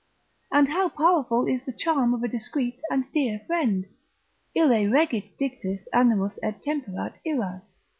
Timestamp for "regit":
4.89-5.37